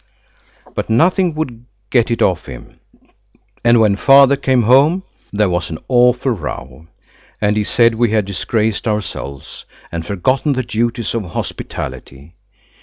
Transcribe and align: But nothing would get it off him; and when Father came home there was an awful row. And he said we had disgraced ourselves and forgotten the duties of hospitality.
But 0.73 0.89
nothing 0.89 1.35
would 1.35 1.65
get 1.91 2.09
it 2.09 2.23
off 2.23 2.47
him; 2.47 2.79
and 3.63 3.79
when 3.79 3.95
Father 3.95 4.35
came 4.35 4.63
home 4.63 5.03
there 5.31 5.47
was 5.47 5.69
an 5.69 5.77
awful 5.87 6.31
row. 6.31 6.87
And 7.39 7.55
he 7.55 7.63
said 7.63 7.93
we 7.93 8.09
had 8.09 8.25
disgraced 8.25 8.87
ourselves 8.87 9.65
and 9.91 10.03
forgotten 10.03 10.53
the 10.53 10.63
duties 10.63 11.13
of 11.13 11.25
hospitality. 11.33 12.33